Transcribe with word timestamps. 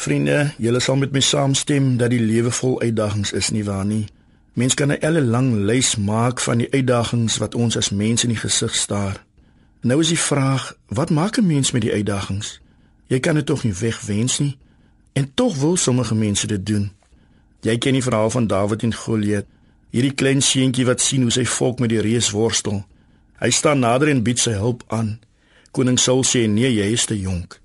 Vriende, 0.00 0.52
julle 0.56 0.80
sal 0.80 0.96
met 0.96 1.12
my 1.12 1.20
saamstem 1.20 1.96
dat 2.00 2.08
die 2.08 2.22
lewe 2.24 2.48
vol 2.50 2.78
uitdagings 2.80 3.34
is 3.36 3.50
nie 3.52 3.64
waar 3.66 3.84
nie. 3.84 4.06
Mens 4.56 4.74
kan 4.74 4.88
'n 4.88 5.00
elle 5.00 5.20
lang 5.20 5.52
lys 5.52 5.96
maak 5.96 6.40
van 6.40 6.58
die 6.58 6.70
uitdagings 6.72 7.36
wat 7.36 7.54
ons 7.54 7.76
as 7.76 7.90
mense 7.90 8.24
in 8.26 8.32
die 8.32 8.40
gesig 8.40 8.74
staar. 8.74 9.24
Nou 9.80 10.00
is 10.00 10.08
die 10.08 10.18
vraag, 10.18 10.76
wat 10.88 11.10
maak 11.10 11.36
'n 11.36 11.46
mens 11.46 11.70
met 11.70 11.82
die 11.82 11.92
uitdagings? 11.92 12.60
Jy 13.06 13.20
kan 13.20 13.34
dit 13.34 13.46
tog 13.46 13.64
nie 13.64 13.72
wegwens 13.72 14.38
nie. 14.38 14.58
En 15.12 15.34
tog 15.34 15.56
wil 15.56 15.76
sommige 15.76 16.14
mense 16.14 16.46
dit 16.46 16.66
doen. 16.66 16.92
Jy 17.60 17.78
ken 17.78 17.92
die 17.92 18.02
verhaal 18.02 18.30
van 18.30 18.46
Dawid 18.46 18.82
en 18.82 18.94
Goliat. 18.94 19.44
Hierdie 19.90 20.14
klein 20.14 20.42
seentjie 20.42 20.84
wat 20.84 21.00
sien 21.00 21.22
hoe 21.22 21.30
sy 21.30 21.44
volk 21.44 21.78
met 21.78 21.88
die 21.88 22.00
reus 22.00 22.30
worstel. 22.30 22.86
Hy 23.38 23.50
staan 23.50 23.78
nader 23.78 24.08
en 24.08 24.22
bied 24.22 24.38
sy 24.38 24.50
hulp 24.50 24.82
aan. 24.86 25.20
Koning 25.70 25.98
Saul 25.98 26.24
sê 26.24 26.48
nee, 26.48 26.74
jy 26.74 26.92
is 26.92 27.04
te 27.04 27.20
jonk. 27.20 27.60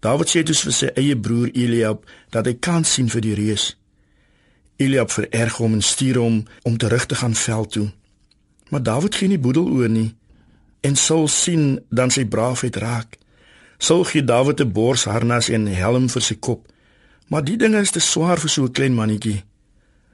Dawid 0.00 0.30
sê 0.30 0.42
dus 0.46 0.62
vir 0.62 0.74
sy 0.74 0.88
eie 0.94 1.16
broer 1.16 1.50
Eliab 1.54 2.04
dat 2.30 2.46
hy 2.46 2.54
kan 2.54 2.84
sien 2.84 3.08
vir 3.10 3.24
die 3.24 3.34
reus. 3.34 3.72
Eliab 4.78 5.10
vererg 5.10 5.58
hom 5.58 5.74
en 5.74 5.82
stuur 5.82 6.20
hom 6.22 6.36
om 6.62 6.76
terug 6.78 7.06
te 7.06 7.18
gaan 7.18 7.34
veld 7.34 7.72
toe. 7.72 7.88
Maar 8.70 8.82
Dawid 8.82 9.14
gee 9.14 9.28
nie 9.28 9.42
boedel 9.42 9.66
oor 9.66 9.88
nie 9.90 10.12
en 10.86 10.96
Saul 10.96 11.26
sien 11.28 11.80
dan 11.90 12.10
sy 12.14 12.24
braafheid 12.24 12.76
raak. 12.78 13.16
Saul 13.78 14.04
gee 14.04 14.22
Dawid 14.24 14.60
'n 14.60 14.72
borsharnas 14.72 15.48
en 15.48 15.66
helm 15.66 16.08
vir 16.08 16.22
sy 16.22 16.34
kop. 16.34 16.66
Maar 17.28 17.44
die 17.44 17.56
dinge 17.56 17.80
is 17.80 17.90
te 17.90 18.00
swaar 18.00 18.38
vir 18.38 18.50
so 18.50 18.62
'n 18.64 18.72
klein 18.72 18.94
mannetjie. 18.94 19.42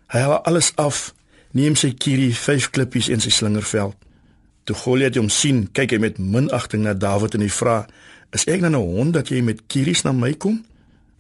Hy 0.07 0.19
haal 0.19 0.43
alles 0.45 0.73
af, 0.77 1.15
neem 1.51 1.77
sy 1.77 1.93
kierie, 1.93 2.35
vyf 2.35 2.71
klippies 2.71 3.09
en 3.09 3.21
sy 3.21 3.31
slingerveld. 3.31 4.04
Toe 4.65 4.77
Goliat 4.77 5.17
hom 5.21 5.29
sien, 5.29 5.67
kyk 5.77 5.93
hy 5.93 5.99
met 6.01 6.19
minagting 6.19 6.87
na 6.87 6.95
Dawid 6.97 7.35
en 7.35 7.45
hy 7.45 7.51
vra: 7.53 7.87
"Is 8.33 8.47
ek 8.49 8.61
dan 8.61 8.75
'n 8.75 8.81
hond 8.81 9.13
dat 9.13 9.29
jy 9.29 9.43
met 9.43 9.67
kieries 9.67 10.05
na 10.05 10.13
my 10.13 10.33
kom?" 10.33 10.65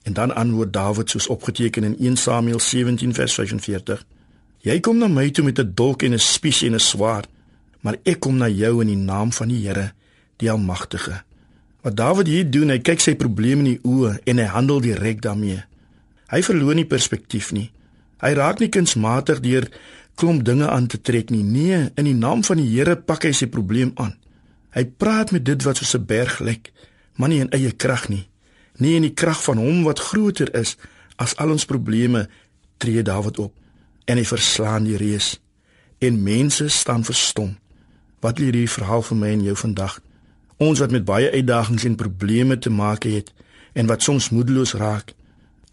En 0.04 0.12
dan 0.12 0.34
antwoord 0.34 0.72
Dawid 0.72 1.10
soos 1.10 1.26
opgeteken 1.26 1.84
in 1.84 1.96
1 1.98 2.16
Samuel 2.16 2.60
17 2.60 3.14
vers 3.14 3.34
45: 3.34 4.04
Jy 4.64 4.80
kom 4.80 4.98
na 4.98 5.08
my 5.08 5.30
toe 5.30 5.44
met 5.44 5.58
'n 5.58 5.72
dolk 5.74 6.02
en 6.02 6.12
'n 6.12 6.18
spies 6.18 6.62
en 6.62 6.74
'n 6.74 6.80
swaard, 6.80 7.28
maar 7.80 7.96
ek 8.02 8.20
kom 8.20 8.36
na 8.36 8.48
jou 8.48 8.80
in 8.80 8.86
die 8.86 8.96
naam 8.96 9.32
van 9.32 9.48
die 9.48 9.66
Here, 9.66 9.92
die 10.36 10.50
Almagtige. 10.50 11.22
Wat 11.82 11.96
Dawid 11.96 12.26
hier 12.26 12.50
doen, 12.50 12.68
hy 12.68 12.78
kyk 12.78 13.00
sy 13.00 13.14
probleme 13.14 13.60
in 13.60 13.64
die 13.64 13.80
oë 13.82 14.18
en 14.24 14.38
hy 14.38 14.44
handel 14.44 14.80
direk 14.80 15.20
daarmee. 15.22 15.64
Hy 16.28 16.42
verloor 16.42 16.74
nie 16.74 16.88
perspektief 16.88 17.52
nie. 17.52 17.70
Hy 18.24 18.32
raak 18.32 18.58
nie 18.58 18.68
kunsmatig 18.68 19.40
deur 19.40 19.68
klomp 20.14 20.44
dinge 20.44 20.68
aan 20.70 20.86
te 20.86 21.00
trek 21.00 21.30
nie. 21.30 21.42
Nee, 21.42 21.90
in 21.94 22.04
die 22.04 22.14
naam 22.14 22.44
van 22.44 22.60
die 22.60 22.68
Here 22.68 22.96
pak 22.96 23.24
hy 23.24 23.32
sy 23.32 23.46
probleem 23.46 23.92
aan. 23.94 24.14
Hy 24.74 24.84
praat 24.84 25.30
met 25.34 25.44
dit 25.44 25.62
wat 25.62 25.76
soos 25.76 25.94
'n 25.94 26.06
berg 26.06 26.38
lyk, 26.40 26.72
maar 27.16 27.28
nie 27.28 27.40
in 27.40 27.50
eie 27.50 27.72
krag 27.72 28.08
nie. 28.08 28.28
Nie 28.78 28.94
in 28.94 29.02
die 29.02 29.14
krag 29.14 29.42
van 29.42 29.58
hom 29.58 29.82
wat 29.84 29.98
groter 29.98 30.54
is 30.54 30.76
as 31.16 31.36
al 31.36 31.50
ons 31.50 31.64
probleme 31.64 32.28
tree 32.78 33.02
Dawid 33.02 33.38
op 33.38 33.52
en 34.04 34.16
hy 34.16 34.24
verslaan 34.24 34.84
die 34.84 34.96
reus. 34.96 35.40
En 35.98 36.22
mense 36.22 36.68
staan 36.68 37.04
verstom. 37.04 37.56
Wat 38.20 38.38
leer 38.38 38.52
hierdie 38.52 38.70
verhaal 38.70 39.02
vir 39.02 39.16
my 39.16 39.28
en 39.28 39.42
jou 39.42 39.56
vandag? 39.56 40.00
Ons 40.56 40.78
wat 40.78 40.90
met 40.90 41.04
baie 41.04 41.30
uitdagings 41.30 41.84
en 41.84 41.94
probleme 41.94 42.58
te 42.58 42.70
maak 42.70 43.02
het 43.02 43.32
en 43.74 43.86
wat 43.86 44.02
soms 44.02 44.30
moedeloos 44.30 44.72
raak 44.72 45.14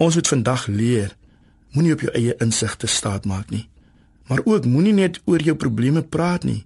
ons 0.01 0.15
moet 0.15 0.27
vandag 0.27 0.67
leer 0.67 1.15
moenie 1.71 1.93
op 1.93 2.05
jou 2.05 2.11
eie 2.17 2.35
insigte 2.43 2.87
staat 2.87 3.25
maak 3.29 3.49
nie 3.53 3.67
maar 4.29 4.43
ook 4.45 4.65
moenie 4.65 4.93
net 4.93 5.21
oor 5.25 5.41
jou 5.41 5.55
probleme 5.55 6.01
praat 6.01 6.43
nie 6.43 6.65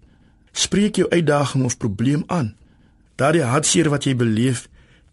spreek 0.51 0.95
jou 0.95 1.09
uitdaging 1.09 1.63
of 1.65 1.77
probleem 1.77 2.23
aan 2.27 2.53
daardie 3.15 3.43
hartseer 3.43 3.89
wat 3.89 4.07
jy 4.07 4.15
beleef 4.15 4.67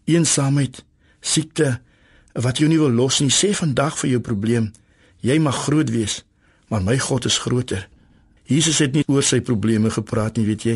eensaamheid 0.05 0.83
siekte 1.23 1.79
wat 2.33 2.57
jou 2.57 2.69
nie 2.69 2.79
wil 2.81 2.93
los 2.93 3.19
nie, 3.21 3.31
sê 3.31 3.53
vandag 3.53 3.97
vir 4.01 4.15
jou 4.15 4.21
probleem, 4.25 4.71
jy 5.21 5.37
mag 5.39 5.63
groot 5.67 5.89
wees, 5.93 6.23
maar 6.69 6.81
my 6.81 6.97
God 6.97 7.27
is 7.29 7.37
groter. 7.37 7.87
Jesus 8.49 8.81
het 8.81 8.95
nie 8.97 9.05
oor 9.07 9.23
sy 9.23 9.39
probleme 9.45 9.91
gepraat 9.93 10.37
nie, 10.37 10.47
weet 10.49 10.65
jy? 10.65 10.75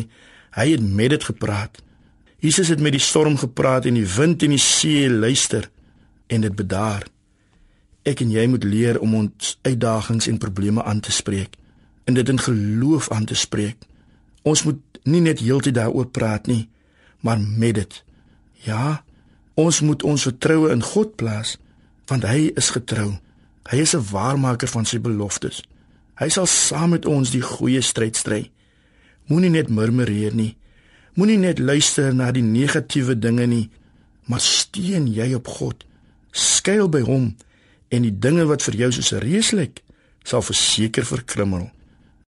Hy 0.54 0.66
het 0.70 0.82
met 0.82 1.12
dit 1.12 1.24
gepraat. 1.28 1.82
Jesus 2.40 2.70
het 2.70 2.80
met 2.80 2.94
die 2.94 3.02
storm 3.02 3.36
gepraat 3.36 3.88
en 3.90 3.98
die 3.98 4.06
wind 4.06 4.44
en 4.46 4.54
die 4.54 4.62
see 4.62 5.10
luister 5.10 5.66
en 6.30 6.46
dit 6.46 6.54
bedaar. 6.54 7.04
Ek 8.02 8.20
en 8.20 8.30
jy 8.30 8.46
moet 8.46 8.64
leer 8.64 9.00
om 9.00 9.14
ons 9.14 9.58
uitdagings 9.62 10.26
en 10.26 10.38
probleme 10.38 10.82
aan 10.82 11.00
te 11.00 11.12
spreek 11.12 11.56
en 12.04 12.14
dit 12.14 12.28
in 12.28 12.38
geloof 12.40 13.10
aan 13.12 13.24
te 13.24 13.34
spreek. 13.34 13.76
Ons 14.42 14.62
moet 14.64 14.80
nie 15.04 15.20
net 15.20 15.40
heeltyd 15.40 15.74
daaroor 15.74 16.06
praat 16.06 16.46
nie, 16.46 16.68
maar 17.20 17.40
met 17.40 17.74
dit. 17.74 18.04
Ja, 18.64 19.02
Ons 19.58 19.80
moet 19.82 20.04
ons 20.06 20.22
vertroue 20.28 20.70
in 20.70 20.84
God 20.84 21.16
plaas 21.18 21.56
want 22.08 22.24
hy 22.24 22.48
is 22.56 22.70
getrou. 22.72 23.18
Hy 23.68 23.78
is 23.84 23.92
'n 23.94 24.06
waarmaker 24.12 24.68
van 24.68 24.86
sy 24.86 24.98
beloftes. 24.98 25.60
Hy 26.16 26.28
sal 26.28 26.46
saam 26.46 26.90
met 26.90 27.06
ons 27.06 27.30
die 27.30 27.42
goeie 27.42 27.82
stryd 27.82 28.16
stry. 28.16 28.50
Moenie 29.26 29.50
net 29.50 29.68
murmureer 29.68 30.34
nie. 30.34 30.56
Moenie 31.14 31.36
net 31.36 31.58
luister 31.58 32.14
na 32.14 32.30
die 32.32 32.42
negatiewe 32.42 33.18
dinge 33.18 33.46
nie, 33.46 33.70
maar 34.24 34.40
steun 34.40 35.06
jy 35.12 35.34
op 35.34 35.48
God. 35.48 35.84
Skuil 36.32 36.88
by 36.88 37.00
hom 37.00 37.36
en 37.88 38.02
die 38.02 38.18
dinge 38.18 38.44
wat 38.44 38.62
vir 38.62 38.74
jou 38.74 38.92
soos 38.92 39.12
'n 39.12 39.24
reus 39.24 39.50
lyk, 39.50 39.82
sal 40.22 40.42
verseker 40.42 41.04
verkrummel. 41.04 41.70